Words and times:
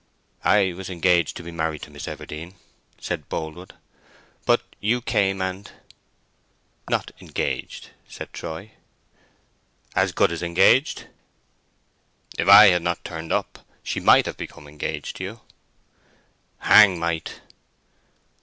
"I 0.43 0.73
was 0.73 0.89
engaged 0.89 1.37
to 1.37 1.43
be 1.43 1.51
married 1.51 1.83
to 1.83 1.91
Miss 1.91 2.07
Everdene," 2.07 2.55
said 2.99 3.29
Boldwood, 3.29 3.75
"but 4.47 4.63
you 4.79 4.99
came 4.99 5.43
and—" 5.43 5.69
"Not 6.89 7.11
engaged," 7.21 7.91
said 8.07 8.33
Troy. 8.33 8.71
"As 9.95 10.11
good 10.11 10.31
as 10.31 10.41
engaged." 10.41 11.05
"If 12.35 12.47
I 12.47 12.69
had 12.69 12.81
not 12.81 13.05
turned 13.05 13.31
up 13.31 13.63
she 13.83 13.99
might 13.99 14.25
have 14.25 14.37
become 14.37 14.67
engaged 14.67 15.17
to 15.17 15.23
you." 15.23 15.41
"Hang 16.61 16.97
might!" 16.97 17.39